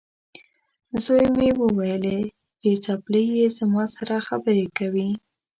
زوی 1.03 1.25
مې 1.37 1.49
وویلې، 1.59 2.19
چې 2.61 2.71
چپلۍ 2.85 3.25
یې 3.37 3.47
زما 3.57 3.83
سره 3.95 4.15
خبرې 4.27 4.65
کوي. 4.77 5.09